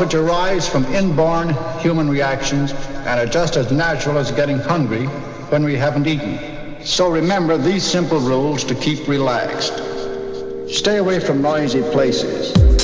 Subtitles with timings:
[0.00, 5.06] which arise from inborn human reactions and are just as natural as getting hungry
[5.50, 6.84] when we haven't eaten.
[6.84, 9.74] So remember these simple rules to keep relaxed.
[10.68, 12.75] Stay away from noisy places.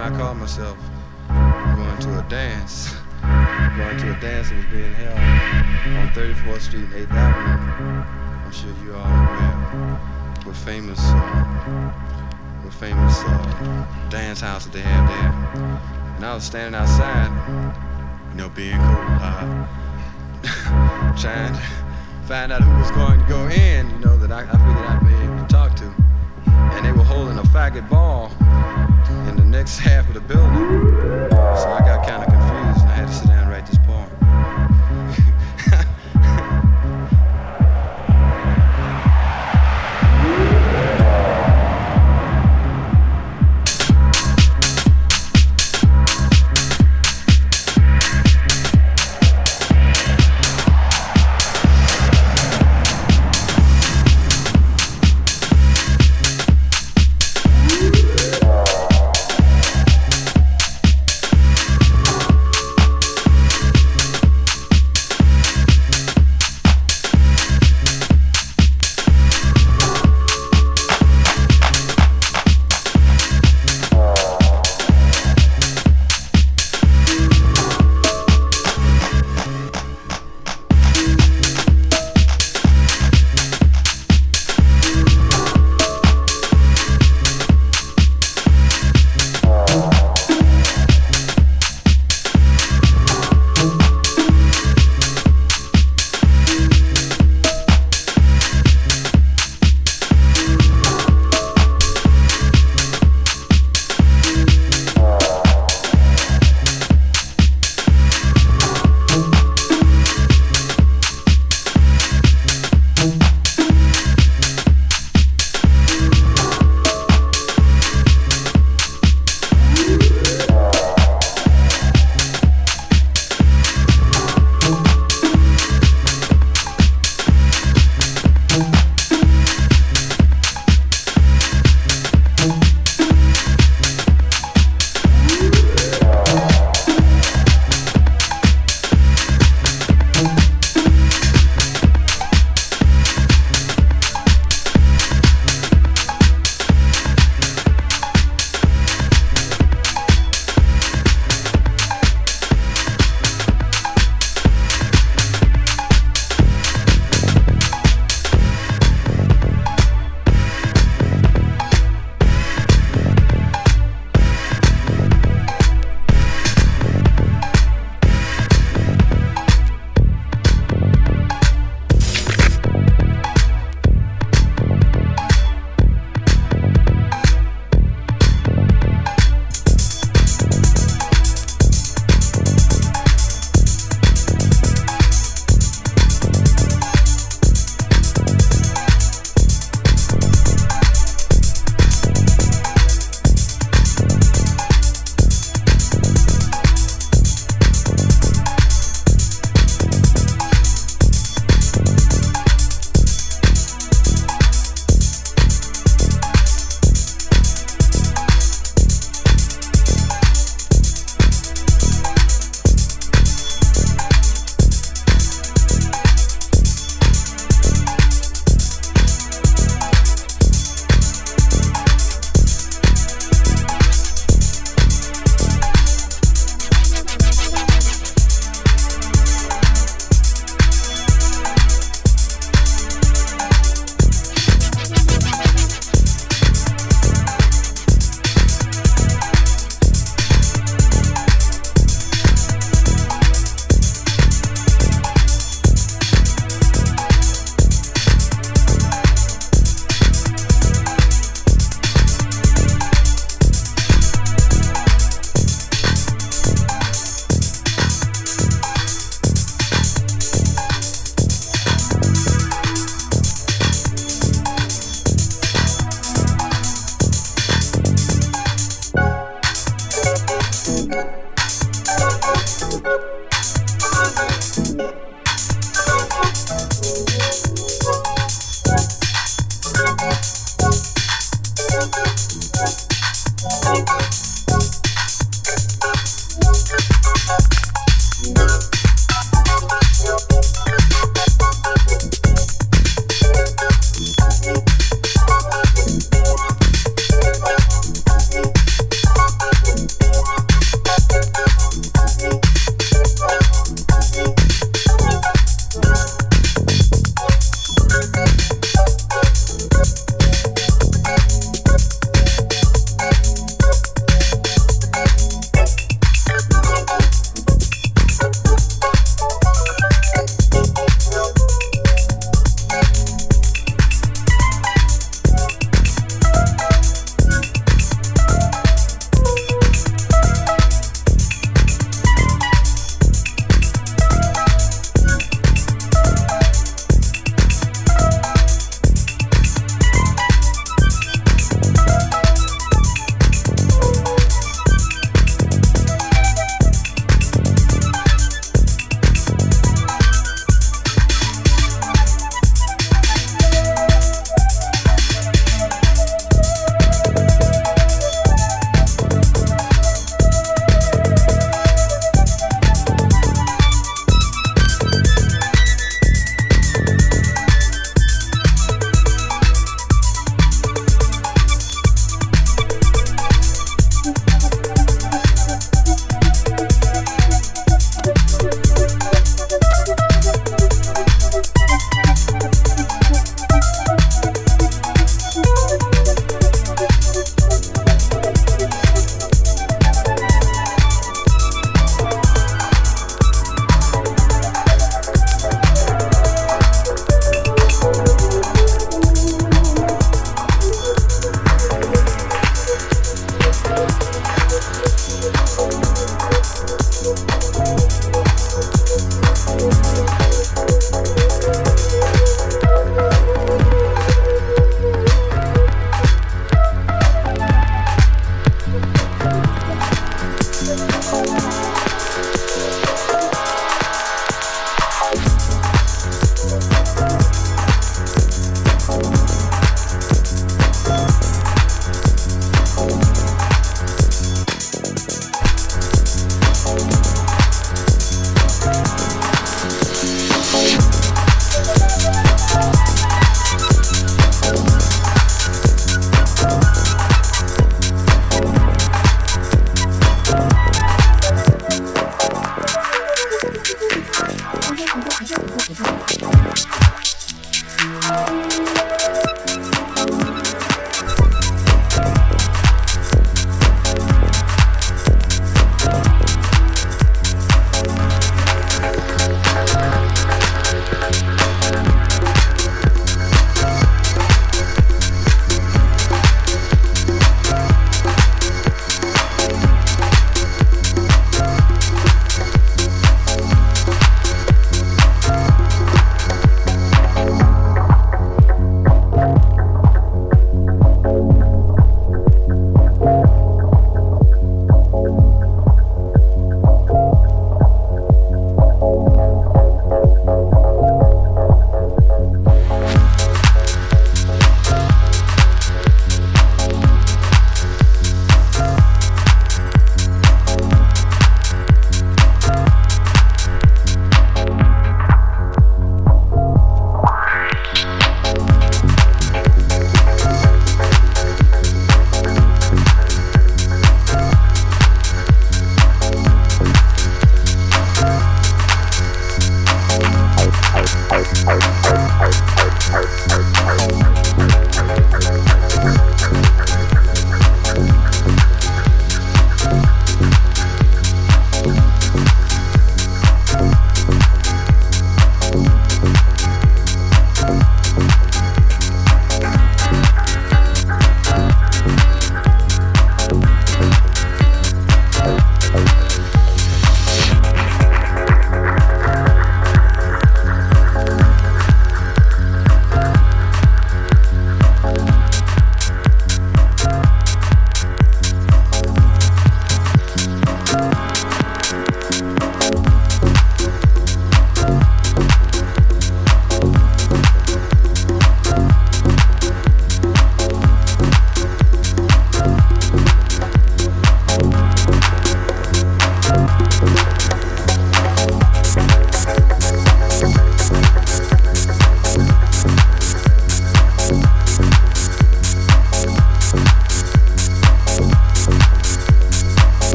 [0.00, 0.78] When I called myself
[1.28, 2.94] going to a dance.
[3.76, 8.02] going to a dance that was being held on 34th Street and 8th Avenue.
[8.46, 9.98] I'm sure you all are aware.
[10.44, 11.90] What famous, uh,
[12.62, 15.76] what famous uh, dance house that they have there.
[16.16, 17.30] And I was standing outside,
[18.30, 19.66] you know, being cool, uh,
[21.20, 21.60] trying to
[22.26, 25.00] find out who was going to go in, you know, that I, I figured I'd
[25.06, 26.09] be able to talk to.
[26.76, 28.30] And they were holding a faggot ball
[29.28, 30.56] in the next half of the building.
[31.30, 33.78] So I got kind of confused and I had to sit down and write this
[33.78, 34.19] poem.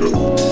[0.00, 0.49] Pedro.